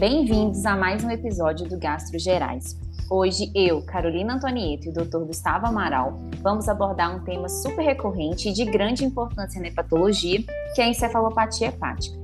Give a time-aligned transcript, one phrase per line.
[0.00, 2.74] Bem-vindos a mais um episódio do Gastro Gerais.
[3.10, 5.26] Hoje eu, Carolina Antonieto e o Dr.
[5.26, 10.42] Gustavo Amaral vamos abordar um tema super recorrente e de grande importância na hepatologia,
[10.74, 12.18] que é a encefalopatia hepática.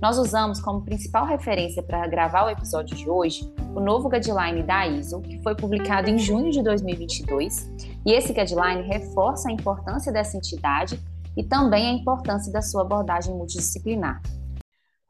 [0.00, 4.86] Nós usamos como principal referência para gravar o episódio de hoje o novo guideline da
[4.86, 7.68] ISO, que foi publicado em junho de 2022,
[8.06, 10.96] e esse guideline reforça a importância dessa entidade
[11.36, 14.22] e também a importância da sua abordagem multidisciplinar.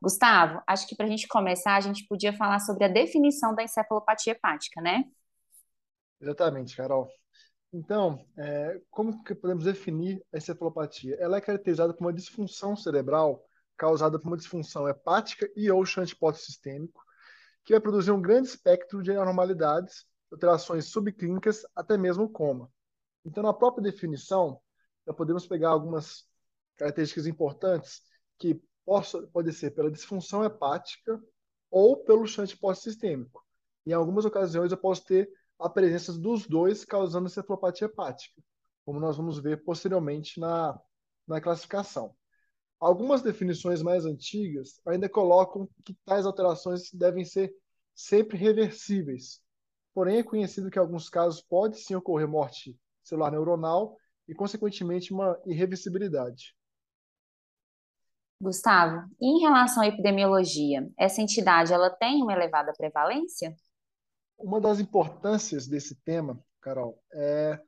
[0.07, 3.65] Gustavo, acho que para a gente começar, a gente podia falar sobre a definição da
[3.65, 5.03] encefalopatia hepática, né?
[6.21, 7.09] Exatamente, Carol.
[7.73, 11.17] Então, é, como que podemos definir a encefalopatia?
[11.19, 13.45] Ela é caracterizada por uma disfunção cerebral
[13.77, 17.03] causada por uma disfunção hepática e ou shunt sistêmico,
[17.65, 22.71] que vai produzir um grande espectro de anormalidades, alterações subclínicas, até mesmo coma.
[23.25, 24.61] Então, na própria definição,
[25.05, 26.25] já podemos pegar algumas
[26.77, 28.03] características importantes
[28.39, 28.63] que
[29.33, 31.21] pode ser pela disfunção hepática
[31.71, 33.45] ou pelo shunt sistêmico.
[33.85, 38.41] Em algumas ocasiões, eu posso ter a presença dos dois causando cefalopatia hepática,
[38.85, 40.81] como nós vamos ver posteriormente na,
[41.27, 42.15] na classificação.
[42.79, 47.55] Algumas definições mais antigas ainda colocam que tais alterações devem ser
[47.95, 49.41] sempre reversíveis.
[49.95, 53.97] Porém, é conhecido que em alguns casos pode sim ocorrer morte celular neuronal
[54.29, 56.55] e, consequentemente, uma irreversibilidade.
[58.41, 63.55] Gustavo, em relação à epidemiologia, essa entidade ela tem uma elevada prevalência?
[64.39, 67.59] Uma das importâncias desse tema, Carol, é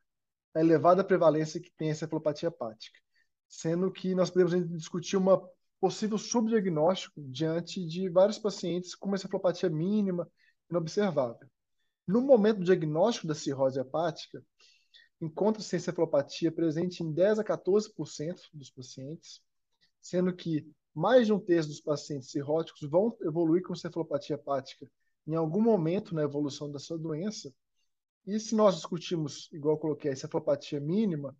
[0.54, 2.98] a elevada prevalência que tem a cefalopatia hepática
[3.48, 5.42] sendo que nós podemos discutir uma
[5.80, 10.30] possível subdiagnóstico diante de vários pacientes com uma encefalopatia mínima
[10.70, 11.48] inobservável.
[12.06, 14.44] No momento do diagnóstico da cirrose hepática,
[15.20, 19.40] encontra-se encefalopatia presente em 10 a 14% dos pacientes,
[20.00, 24.90] sendo que mais de um terço dos pacientes cirróticos vão evoluir com encefalopatia hepática
[25.26, 27.52] em algum momento na evolução da sua doença.
[28.26, 31.36] E se nós discutimos, igual eu coloquei, a encefalopatia mínima,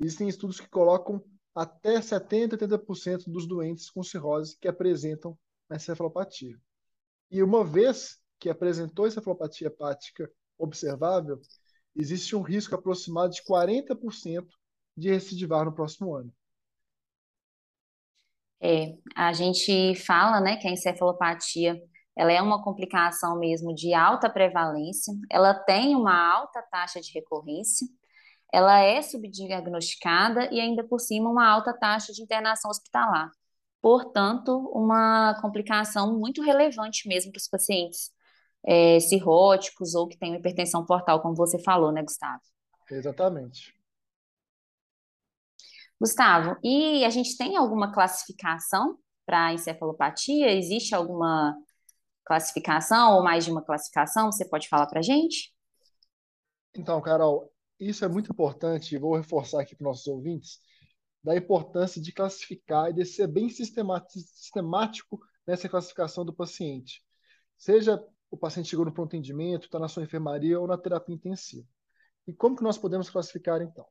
[0.00, 1.22] Existem estudos que colocam
[1.54, 5.38] até 70, 80% dos doentes com cirrose que apresentam
[5.70, 6.58] a encefalopatia.
[7.30, 11.40] E uma vez que apresentou encefalopatia hepática observável,
[11.94, 14.46] existe um risco aproximado de 40%
[14.96, 16.32] de recidivar no próximo ano.
[18.64, 21.78] É, a gente fala, né, que a encefalopatia
[22.16, 27.86] ela é uma complicação mesmo de alta prevalência, ela tem uma alta taxa de recorrência,
[28.50, 33.30] ela é subdiagnosticada e ainda por cima uma alta taxa de internação hospitalar.
[33.82, 38.10] Portanto, uma complicação muito relevante mesmo para os pacientes
[38.64, 42.40] é, cirróticos ou que têm hipertensão portal, como você falou, né, Gustavo?
[42.90, 43.74] Exatamente.
[46.00, 50.52] Gustavo, e a gente tem alguma classificação para encefalopatia?
[50.52, 51.56] Existe alguma
[52.24, 54.30] classificação ou mais de uma classificação?
[54.30, 55.54] Você pode falar para a gente?
[56.76, 60.58] Então, Carol, isso é muito importante, e vou reforçar aqui para os nossos ouvintes,
[61.22, 67.02] da importância de classificar e de ser bem sistemático nessa classificação do paciente.
[67.56, 71.66] Seja o paciente chegou no pronto atendimento, está na sua enfermaria ou na terapia intensiva.
[72.26, 73.86] E como que nós podemos classificar, então?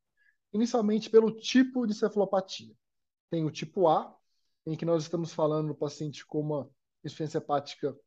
[0.54, 2.74] Inicialmente, pelo tipo de cefalopatia.
[3.30, 4.16] Tem o tipo A,
[4.66, 6.70] em que nós estamos falando do paciente com uma
[7.04, 7.98] insuficiência hepática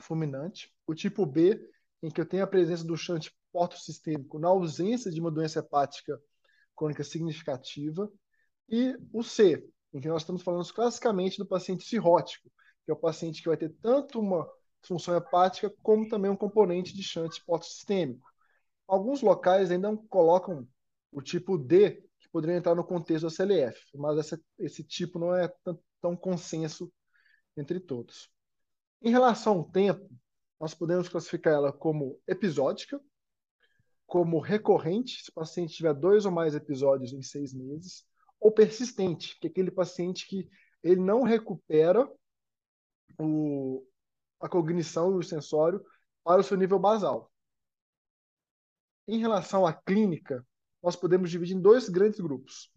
[0.00, 0.74] fulminante.
[0.86, 1.60] O tipo B,
[2.02, 6.20] em que eu tenho a presença do shunt portosistêmico na ausência de uma doença hepática
[6.74, 8.10] crônica significativa.
[8.68, 12.50] E o C, em que nós estamos falando classicamente do paciente cirrótico,
[12.84, 14.48] que é o paciente que vai ter tanto uma
[14.80, 18.28] disfunção hepática como também um componente de shunt portosistêmico.
[18.86, 20.66] Alguns locais ainda colocam
[21.16, 25.34] o tipo D, que poderia entrar no contexto da CLF, mas essa, esse tipo não
[25.34, 25.50] é
[26.02, 26.92] tão, consenso
[27.56, 28.30] entre todos.
[29.00, 30.06] Em relação ao tempo,
[30.60, 33.00] nós podemos classificar ela como episódica,
[34.06, 38.06] como recorrente, se o paciente tiver dois ou mais episódios em seis meses,
[38.38, 40.50] ou persistente, que é aquele paciente que
[40.82, 42.06] ele não recupera
[43.18, 43.82] o,
[44.38, 45.82] a cognição e o sensório
[46.22, 47.32] para o seu nível basal.
[49.08, 50.46] Em relação à clínica,
[50.86, 52.72] nós podemos dividir em dois grandes grupos.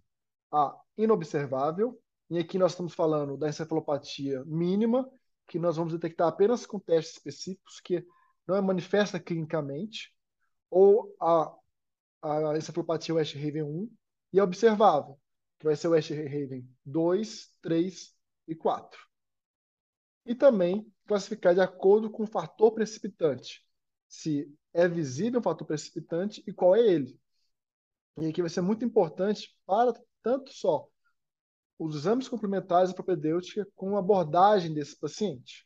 [0.51, 5.07] A inobservável, e aqui nós estamos falando da encefalopatia mínima,
[5.47, 8.03] que nós vamos detectar apenas com testes específicos, que
[8.47, 10.11] não é manifesta clinicamente,
[10.71, 11.55] ou a,
[12.23, 13.91] a encefalopatia West Haven 1
[14.33, 15.19] e a observável,
[15.59, 18.15] que vai ser West Haven 2, 3
[18.47, 18.99] e 4.
[20.25, 23.63] E também classificar de acordo com o fator precipitante,
[24.07, 27.19] se é visível o fator precipitante e qual é ele.
[28.17, 30.87] E aqui vai ser muito importante para tanto só
[31.77, 35.65] os exames complementares da propedêutica com a abordagem desse paciente.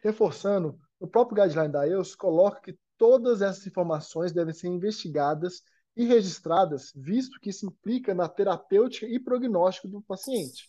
[0.00, 5.62] Reforçando, o próprio guideline da EUS coloca que todas essas informações devem ser investigadas
[5.96, 10.68] e registradas, visto que isso implica na terapêutica e prognóstico do paciente.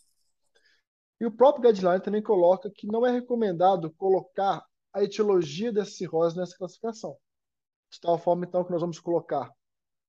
[1.19, 6.37] E o próprio guideline também coloca que não é recomendado colocar a etiologia dessa cirrose
[6.37, 7.17] nessa classificação.
[7.91, 9.51] De tal forma, então, que nós vamos colocar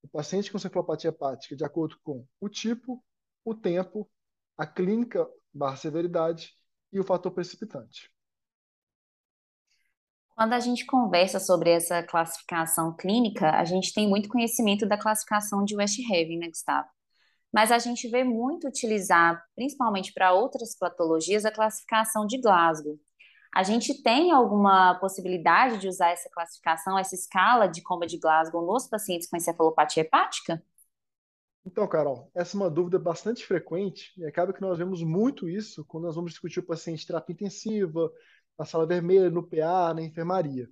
[0.01, 3.03] o paciente com cefalopatia hepática de acordo com o tipo,
[3.43, 4.09] o tempo,
[4.57, 6.53] a clínica barra severidade
[6.91, 8.11] e o fator precipitante.
[10.35, 15.65] Quando a gente conversa sobre essa classificação clínica, a gente tem muito conhecimento da classificação
[15.65, 16.87] de West Haven, né, Gustavo?
[17.51, 22.97] Mas a gente vê muito utilizar, principalmente para outras patologias, a classificação de Glasgow.
[23.53, 28.65] A gente tem alguma possibilidade de usar essa classificação, essa escala de comba de Glasgow
[28.65, 30.63] nos pacientes com encefalopatia hepática?
[31.65, 35.83] Então, Carol, essa é uma dúvida bastante frequente e acaba que nós vemos muito isso
[35.85, 38.11] quando nós vamos discutir o paciente de terapia intensiva,
[38.57, 40.69] na sala vermelha, no PA, na enfermaria.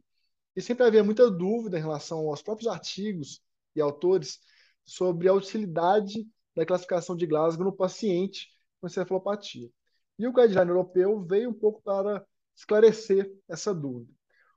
[0.55, 3.41] E sempre havia muita dúvida em relação aos próprios artigos
[3.75, 4.39] e autores
[4.83, 8.47] sobre a utilidade da classificação de Glasgow no paciente
[8.79, 9.69] com encefalopatia.
[10.17, 12.25] E o guideline europeu veio um pouco para
[12.57, 14.11] esclarecer essa dúvida.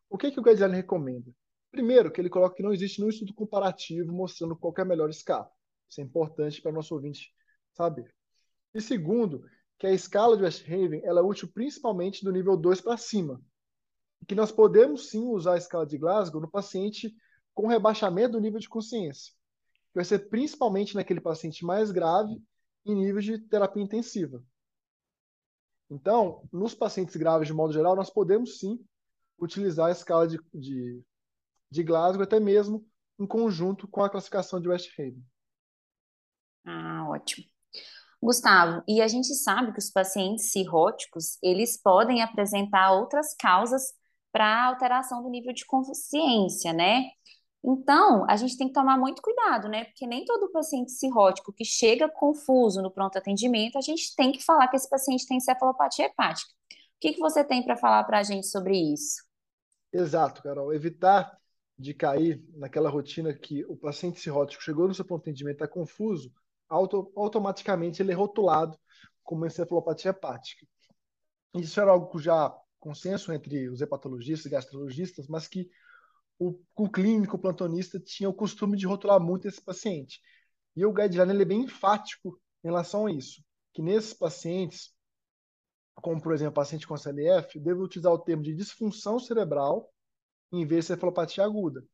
[0.09, 1.31] O que, que o guideline recomenda?
[1.71, 5.11] Primeiro, que ele coloca que não existe nenhum estudo comparativo mostrando qual é a melhor
[5.11, 5.49] escala.
[5.89, 7.33] Isso é importante para o nosso ouvinte
[7.73, 8.13] saber.
[8.75, 9.45] E segundo,
[9.79, 13.41] que a escala de West Haven ela é útil principalmente do nível 2 para cima.
[14.21, 17.15] E que nós podemos sim usar a escala de Glasgow no paciente
[17.55, 19.33] com rebaixamento do nível de consciência.
[19.93, 22.41] Que vai ser principalmente naquele paciente mais grave
[22.85, 24.43] em nível de terapia intensiva.
[25.91, 28.79] Então, nos pacientes graves, de modo geral, nós podemos sim
[29.39, 31.03] utilizar a escala de, de,
[31.71, 32.87] de Glasgow, até mesmo
[33.19, 35.25] em conjunto com a classificação de West Haven.
[36.65, 37.47] Ah, ótimo.
[38.23, 43.95] Gustavo, e a gente sabe que os pacientes cirróticos, eles podem apresentar outras causas
[44.31, 47.11] para alteração do nível de consciência, né?
[47.63, 49.85] Então, a gente tem que tomar muito cuidado, né?
[49.85, 54.43] Porque nem todo paciente cirrótico que chega confuso no pronto atendimento, a gente tem que
[54.43, 56.51] falar que esse paciente tem cefalopatia hepática.
[56.51, 59.23] O que, que você tem para falar para a gente sobre isso?
[59.93, 60.73] Exato, Carol.
[60.73, 61.39] Evitar
[61.79, 66.33] de cair naquela rotina que o paciente cirrótico chegou no seu pronto atendimento está confuso,
[66.69, 68.79] auto, automaticamente ele é rotulado
[69.23, 70.67] como encefalopatia hepática.
[71.55, 75.69] Isso era algo já consenso entre os hepatologistas e gastrologistas, mas que
[76.41, 80.21] o, o clínico, o plantonista, tinha o costume de rotular muito esse paciente.
[80.75, 84.93] E o guideline ele é bem enfático em relação a isso, que nesses pacientes,
[85.95, 89.93] como por exemplo paciente com CLF, deve utilizar o termo de disfunção cerebral
[90.53, 91.85] em vez de cefalopatia aguda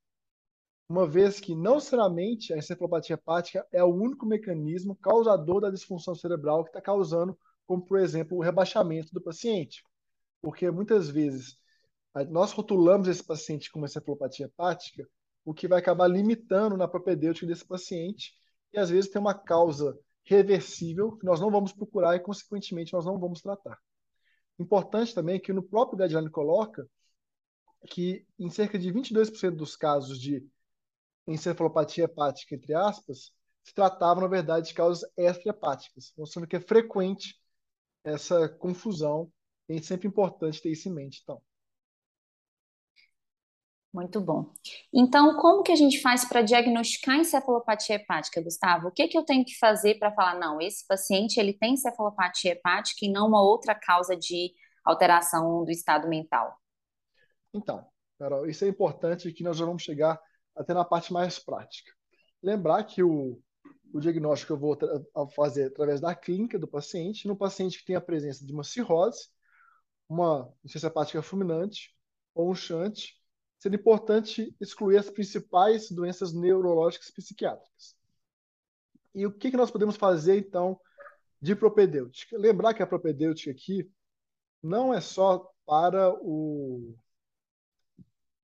[0.89, 6.15] uma vez que não seriamente a encefalopatia hepática é o único mecanismo causador da disfunção
[6.15, 9.83] cerebral que está causando, como por exemplo, o rebaixamento do paciente.
[10.41, 11.59] Porque muitas vezes
[12.25, 15.07] nós rotulamos esse paciente com uma encefalopatia hepática,
[15.45, 18.33] o que vai acabar limitando na propedêutica desse paciente,
[18.73, 23.05] e às vezes tem uma causa reversível que nós não vamos procurar e, consequentemente, nós
[23.05, 23.79] não vamos tratar.
[24.59, 26.89] Importante também que no próprio guideline coloca
[27.87, 30.45] que em cerca de 22% dos casos de
[31.27, 33.33] encefalopatia hepática, entre aspas,
[33.63, 37.39] se tratava, na verdade, de causas extrahepáticas, mostrando que é frequente
[38.03, 39.31] essa confusão
[39.69, 41.43] e é sempre importante ter isso em mente, então.
[43.97, 44.53] Muito bom.
[44.93, 48.89] Então, como que a gente faz para diagnosticar encefalopatia hepática, Gustavo?
[48.89, 52.53] O que, que eu tenho que fazer para falar, não, esse paciente ele tem encefalopatia
[52.53, 54.53] hepática e não uma outra causa de
[54.85, 56.55] alteração do estado mental?
[57.55, 57.87] Então,
[58.19, 60.21] Carol, isso é importante que nós já vamos chegar
[60.55, 61.91] até na parte mais prática.
[62.43, 63.41] Lembrar que o,
[63.95, 64.77] o diagnóstico eu vou
[65.35, 69.31] fazer através da clínica do paciente, no paciente que tem a presença de uma cirrose,
[70.07, 71.97] uma insuficiência hepática fulminante
[72.35, 73.17] ou um shunt,
[73.59, 77.97] sendo importante excluir as principais doenças neurológicas psiquiátricas.
[79.15, 80.79] E o que, que nós podemos fazer, então,
[81.41, 82.37] de propedêutica?
[82.37, 83.91] Lembrar que a propedêutica aqui
[84.63, 86.95] não é só para o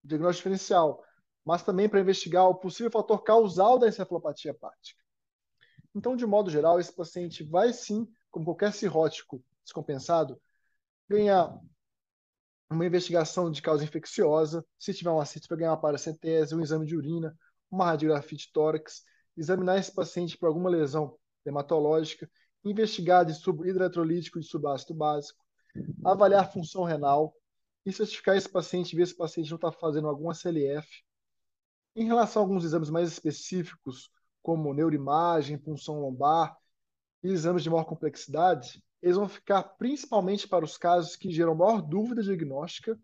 [0.02, 1.04] diagnóstico diferencial,
[1.44, 5.02] mas também para investigar o possível fator causal da encefalopatia hepática.
[5.94, 10.40] Então, de modo geral, esse paciente vai sim, como qualquer cirrótico descompensado,
[11.08, 11.60] ganhar
[12.74, 16.86] uma investigação de causa infecciosa, se tiver um assiste para ganhar uma paracentese, um exame
[16.86, 17.36] de urina,
[17.70, 19.02] uma radiografia de tórax,
[19.36, 22.30] examinar esse paciente por alguma lesão dermatológica,
[22.64, 25.42] investigar de hidroeletrolítico de subácido básico,
[26.04, 27.34] avaliar função renal
[27.84, 30.86] e certificar esse paciente, ver se o paciente não está fazendo alguma CLF,
[31.96, 34.10] em relação a alguns exames mais específicos,
[34.42, 36.56] como neuroimagem, punção lombar
[37.22, 41.82] e exames de maior complexidade, eles vão ficar principalmente para os casos que geram maior
[41.82, 42.96] dúvida diagnóstica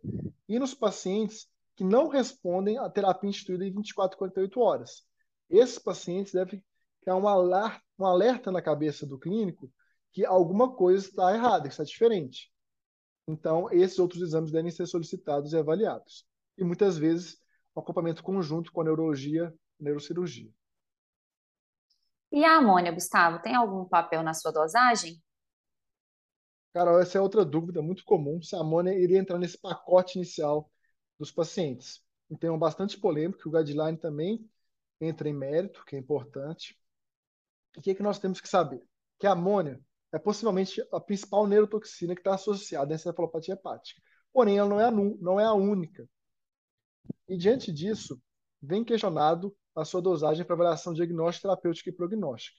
[0.48, 5.04] e nos pacientes que não respondem à terapia instituída em 24 a 48 horas.
[5.50, 6.64] Esses pacientes devem
[7.00, 9.70] criar um alerta, um alerta na cabeça do clínico
[10.12, 12.52] que alguma coisa está errada, que está diferente.
[13.26, 16.24] Então, esses outros exames devem ser solicitados e avaliados.
[16.56, 17.38] E muitas vezes,
[17.76, 20.50] um acompanhamento conjunto com a neurologia e neurocirurgia.
[22.30, 25.20] E a amônia, Gustavo, tem algum papel na sua dosagem?
[26.72, 30.70] Carol, essa é outra dúvida muito comum, se a amônia iria entrar nesse pacote inicial
[31.18, 32.02] dos pacientes.
[32.30, 34.48] Então, é bastante polêmico, o guideline também
[35.00, 36.78] entra em mérito, que é importante.
[37.76, 38.82] O que, é que nós temos que saber?
[39.18, 39.80] Que a amônia
[40.12, 44.00] é possivelmente a principal neurotoxina que está associada à encefalopatia hepática.
[44.32, 46.08] Porém, ela não é a, não é a única.
[47.28, 48.20] E diante disso,
[48.60, 52.58] vem questionado a sua dosagem para avaliação diagnóstica, terapêutica e prognóstica.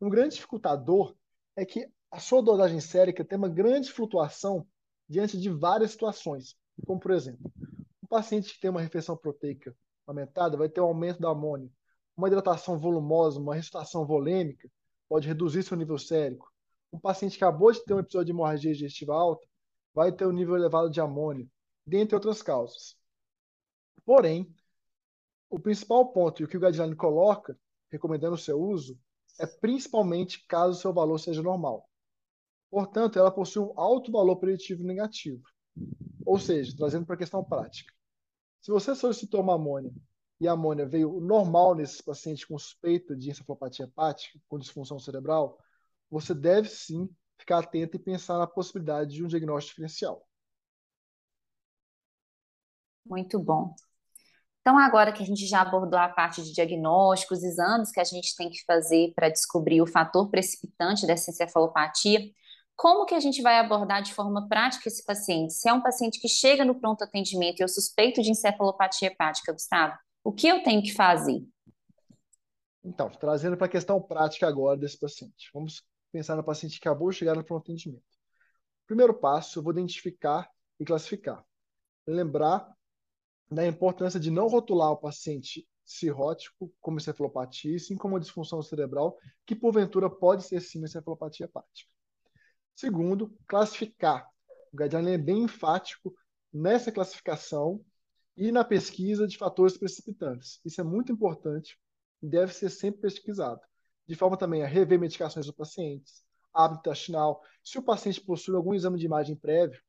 [0.00, 1.16] Um grande dificultador
[1.54, 4.66] é que a sua dosagem sérica tem uma grande flutuação
[5.06, 6.56] diante de várias situações,
[6.86, 7.52] como por exemplo,
[8.02, 11.70] um paciente que tem uma refeição proteica aumentada vai ter um aumento da amônia,
[12.16, 14.66] uma hidratação volumosa, uma ressuscitação volêmica
[15.06, 16.50] pode reduzir seu nível sérico.
[16.90, 19.46] Um paciente que acabou de ter um episódio de hemorragia digestiva alta
[19.92, 21.46] vai ter um nível elevado de amônia,
[21.86, 22.96] dentre outras causas.
[24.06, 24.50] Porém,
[25.50, 27.58] o principal ponto e o que o guideline coloca,
[27.90, 28.98] recomendando o seu uso,
[29.38, 31.85] é principalmente caso o seu valor seja normal.
[32.70, 35.42] Portanto, ela possui um alto valor preditivo negativo.
[36.24, 37.92] Ou seja, trazendo para a questão prática.
[38.60, 39.92] Se você solicitou uma amônia
[40.40, 45.58] e a amônia veio normal nesses pacientes com suspeita de encefalopatia hepática, com disfunção cerebral,
[46.10, 47.08] você deve sim
[47.38, 50.26] ficar atento e pensar na possibilidade de um diagnóstico diferencial.
[53.04, 53.74] Muito bom.
[54.60, 58.34] Então, agora que a gente já abordou a parte de diagnósticos, exames que a gente
[58.34, 62.18] tem que fazer para descobrir o fator precipitante dessa encefalopatia,
[62.76, 65.54] como que a gente vai abordar de forma prática esse paciente?
[65.54, 69.52] Se é um paciente que chega no pronto atendimento e eu suspeito de encefalopatia hepática,
[69.52, 71.42] Gustavo, o que eu tenho que fazer?
[72.84, 75.50] Então, trazendo para a questão prática agora desse paciente.
[75.54, 78.04] Vamos pensar no paciente que acabou de chegar no pronto atendimento.
[78.86, 81.42] Primeiro passo, eu vou identificar e classificar.
[82.06, 82.70] Lembrar
[83.50, 89.16] da importância de não rotular o paciente cirrótico como encefalopatia, sim como uma disfunção cerebral,
[89.46, 91.95] que porventura pode ser sim encefalopatia hepática.
[92.76, 94.28] Segundo, classificar.
[94.70, 96.14] O guideline é bem enfático
[96.52, 97.82] nessa classificação
[98.36, 100.60] e na pesquisa de fatores precipitantes.
[100.62, 101.78] Isso é muito importante
[102.22, 103.62] e deve ser sempre pesquisado.
[104.06, 107.42] De forma também a rever medicações dos pacientes, hábito intestinal.
[107.64, 109.80] Se o paciente possui algum exame de imagem prévio,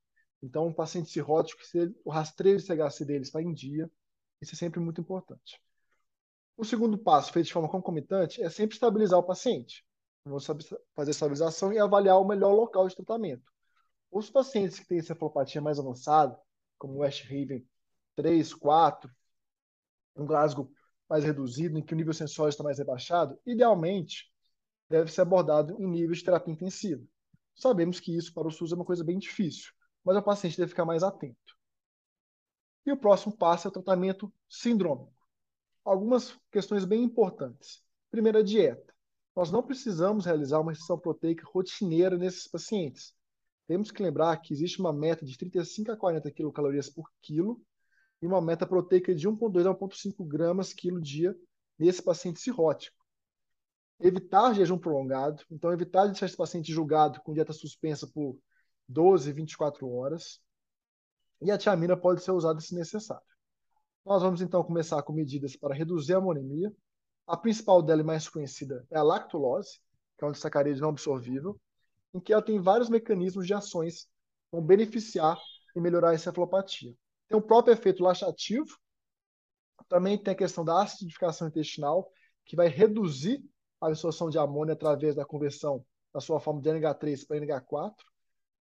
[0.42, 1.60] então um paciente cirrótico,
[2.06, 3.90] o rastreio de CHC dele está em dia,
[4.40, 5.60] isso é sempre muito importante.
[6.56, 9.84] O segundo passo, feito de forma concomitante, é sempre estabilizar o paciente.
[10.24, 10.46] Vamos
[10.94, 13.50] fazer estabilização e avaliar o melhor local de tratamento.
[14.10, 16.38] Os pacientes que têm encefalopatia mais avançada,
[16.78, 17.66] como West Haven
[18.16, 19.10] 3, 4,
[20.16, 20.70] um Glasgow
[21.08, 24.30] mais reduzido, em que o nível sensório está mais rebaixado, idealmente
[24.88, 27.04] deve ser abordado em nível de terapia intensiva.
[27.54, 29.72] Sabemos que isso para o SUS é uma coisa bem difícil,
[30.04, 31.56] mas o paciente deve ficar mais atento.
[32.86, 35.12] E o próximo passo é o tratamento sindrômico.
[35.84, 37.82] Algumas questões bem importantes.
[38.10, 38.94] Primeiro, a dieta.
[39.38, 43.14] Nós não precisamos realizar uma restrição proteica rotineira nesses pacientes.
[43.68, 47.62] Temos que lembrar que existe uma meta de 35 a 40 quilocalorias por quilo
[48.20, 51.38] e uma meta proteica de 1,2 a 1,5 gramas quilo dia
[51.78, 52.96] nesse paciente cirrótico.
[54.00, 58.36] Evitar jejum prolongado, então evitar deixar esse paciente julgado com dieta suspensa por
[58.88, 60.40] 12, 24 horas.
[61.40, 63.22] E a tiamina pode ser usada se necessário.
[64.04, 66.74] Nós vamos então começar com medidas para reduzir a amonemia,
[67.28, 69.78] a principal dela e mais conhecida é a lactulose,
[70.16, 71.60] que é um sacarídeo não absorvível,
[72.14, 75.38] em que ela tem vários mecanismos de ações que vão beneficiar
[75.76, 76.94] e melhorar a encefalopatia.
[77.28, 78.66] Tem o próprio efeito laxativo,
[79.88, 82.10] também tem a questão da acidificação intestinal,
[82.46, 83.44] que vai reduzir
[83.78, 87.94] a absorção de amônia através da conversão da sua forma de NH3 para NH4,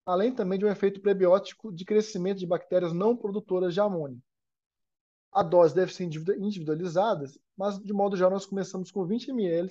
[0.04, 4.18] além também de um efeito prebiótico de crescimento de bactérias não produtoras de amônia.
[5.32, 7.24] A dose deve ser individualizada,
[7.56, 9.68] mas de modo geral nós começamos com 20 ml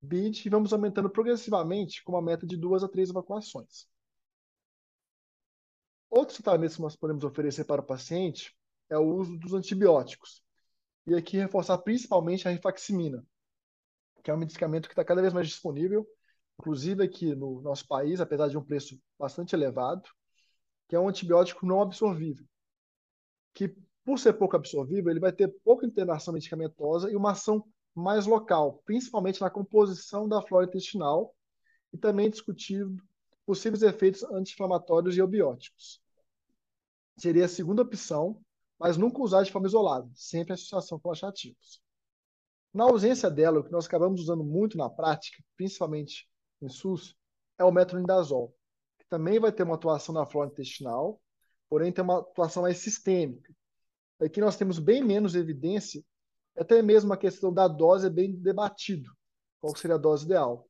[0.00, 3.86] BID e vamos aumentando progressivamente com uma meta de duas a três evacuações.
[6.10, 8.54] Outros tratamentos que nós podemos oferecer para o paciente
[8.90, 10.42] é o uso dos antibióticos.
[11.06, 13.24] E aqui reforçar principalmente a rifaximina,
[14.22, 16.06] que é um medicamento que está cada vez mais disponível,
[16.58, 20.08] inclusive aqui no nosso país, apesar de um preço bastante elevado,
[20.88, 22.46] que é um antibiótico não absorvível,
[23.54, 28.26] que por ser pouco absorvível, ele vai ter pouca internação medicamentosa e uma ação mais
[28.26, 31.34] local, principalmente na composição da flora intestinal
[31.92, 33.02] e também discutindo
[33.44, 36.00] possíveis efeitos anti-inflamatórios e obióticos.
[37.16, 38.40] seria a segunda opção,
[38.78, 41.80] mas nunca usar de forma isolada, sempre em associação com laxativos.
[42.72, 46.26] Na ausência dela, o que nós acabamos usando muito na prática, principalmente
[46.60, 47.14] em SUS,
[47.58, 48.56] é o metronidazol,
[48.98, 51.20] que também vai ter uma atuação na flora intestinal,
[51.68, 53.54] porém tem uma atuação mais sistêmica.
[54.24, 56.04] Aqui nós temos bem menos evidência,
[56.56, 59.10] até mesmo a questão da dose é bem debatido,
[59.60, 60.68] qual seria a dose ideal.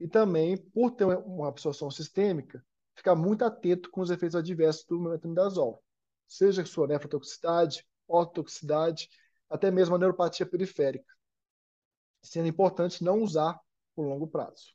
[0.00, 2.64] E também, por ter uma absorção sistêmica,
[2.96, 5.82] ficar muito atento com os efeitos adversos do metronidazol,
[6.26, 9.08] seja sua nefrotoxicidade, otoxicidade,
[9.48, 11.12] até mesmo a neuropatia periférica,
[12.22, 13.60] sendo importante não usar
[13.94, 14.74] por longo prazo.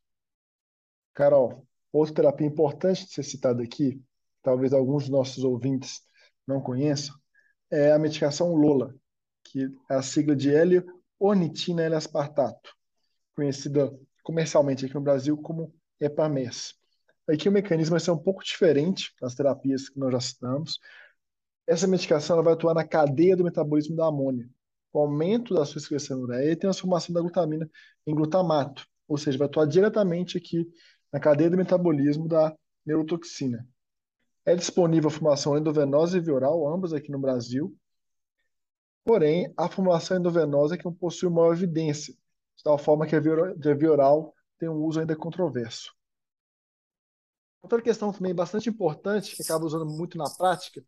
[1.14, 4.02] Carol, outra terapia importante de ser citada aqui,
[4.42, 6.02] talvez alguns dos nossos ouvintes
[6.48, 7.16] não conheçam,
[7.74, 8.96] é a medicação LOLA,
[9.44, 12.72] que é a sigla de L-ornitina L-aspartato,
[13.36, 13.92] conhecida
[14.24, 16.76] comercialmente aqui no Brasil como EPAMES.
[17.28, 20.80] Aqui o mecanismo vai ser um pouco diferente das terapias que nós já citamos.
[21.66, 24.48] Essa medicação vai atuar na cadeia do metabolismo da amônia,
[24.92, 27.68] com aumento da sua excreção ureia e transformação da glutamina
[28.06, 30.70] em glutamato, ou seja, vai atuar diretamente aqui
[31.12, 33.68] na cadeia do metabolismo da neurotoxina.
[34.46, 37.76] É disponível a formulação endovenosa e via oral, ambas aqui no Brasil.
[39.06, 43.20] Porém, a formulação endovenosa é que não possui maior evidência, de tal forma que a
[43.20, 45.94] via oral tem um uso ainda controverso.
[47.62, 50.84] Outra questão também bastante importante, que acaba usando muito na prática,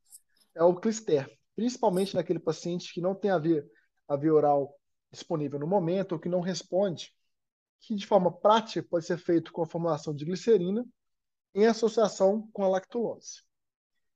[0.54, 3.66] é o clister, principalmente naquele paciente que não tem a via,
[4.08, 4.78] a via oral
[5.12, 7.14] disponível no momento ou que não responde,
[7.80, 10.86] que de forma prática pode ser feito com a formulação de glicerina
[11.56, 13.42] em associação com a lactulose.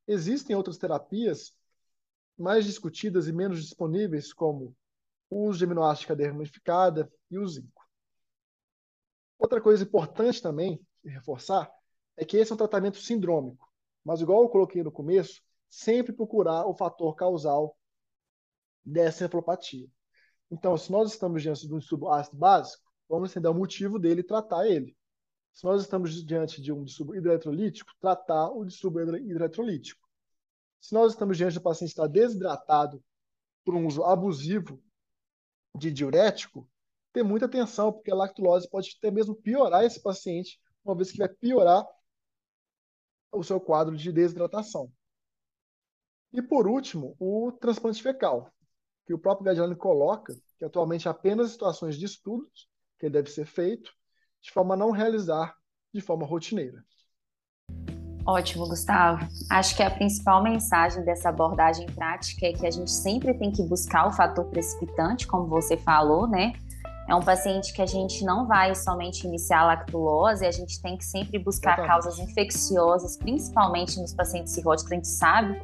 [0.05, 1.55] Existem outras terapias
[2.37, 4.75] mais discutidas e menos disponíveis, como
[5.29, 7.87] o uso de aminoácido de cadeia ramificada e o zinco.
[9.37, 11.71] Outra coisa importante também, reforçar,
[12.17, 13.71] é que esse é um tratamento sindrômico,
[14.03, 17.77] mas igual eu coloquei no começo, sempre procurar o fator causal
[18.83, 19.87] dessa encefalopatia.
[20.51, 24.21] Então, se nós estamos diante de um distúrbio ácido básico, vamos entender o motivo dele
[24.21, 24.97] e tratar ele.
[25.53, 30.07] Se nós estamos diante de um distúrbio hidroeletrolítico, tratar o distúrbio hidroeletrolítico.
[30.79, 33.03] Se nós estamos diante do paciente que está desidratado
[33.65, 34.81] por um uso abusivo
[35.75, 36.69] de diurético,
[37.11, 41.17] ter muita atenção, porque a lactulose pode até mesmo piorar esse paciente, uma vez que
[41.17, 41.85] vai piorar
[43.31, 44.91] o seu quadro de desidratação.
[46.31, 48.51] E por último, o transplante fecal,
[49.05, 53.91] que o próprio Gadiani coloca, que atualmente apenas situações de estudos, que deve ser feito,
[54.41, 55.55] de forma a não realizar
[55.93, 56.83] de forma rotineira.
[58.25, 59.27] Ótimo, Gustavo.
[59.49, 63.63] Acho que a principal mensagem dessa abordagem prática é que a gente sempre tem que
[63.63, 66.53] buscar o fator precipitante, como você falou, né?
[67.07, 70.95] É um paciente que a gente não vai somente iniciar a lactulose, a gente tem
[70.95, 74.91] que sempre buscar causas infecciosas, principalmente nos pacientes cirróticos.
[74.91, 75.59] A gente sabe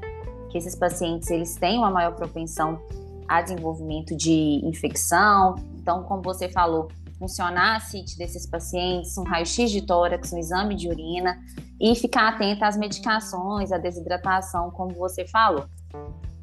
[0.50, 2.82] que esses pacientes eles têm uma maior propensão
[3.28, 5.54] a desenvolvimento de infecção.
[5.76, 10.75] Então, como você falou, funcionar a CIT desses pacientes, um raio-x de tórax, um exame
[10.75, 11.38] de urina
[11.80, 15.65] e ficar atenta às medicações, à desidratação, como você falou.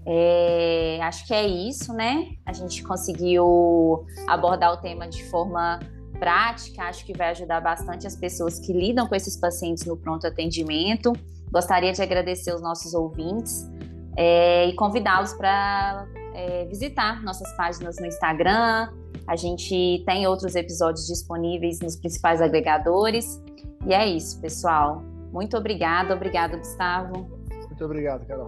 [0.05, 2.27] É, acho que é isso, né?
[2.45, 5.79] A gente conseguiu abordar o tema de forma
[6.19, 10.27] prática, acho que vai ajudar bastante as pessoas que lidam com esses pacientes no pronto
[10.27, 11.13] atendimento.
[11.51, 13.69] Gostaria de agradecer os nossos ouvintes
[14.17, 18.89] é, e convidá-los para é, visitar nossas páginas no Instagram.
[19.27, 23.43] A gente tem outros episódios disponíveis nos principais agregadores.
[23.87, 25.03] E é isso, pessoal.
[25.33, 27.27] Muito obrigada, obrigado, Gustavo.
[27.67, 28.47] Muito obrigado, Carol.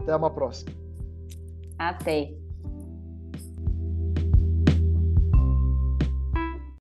[0.00, 0.70] Até uma próxima.
[1.78, 2.37] Até.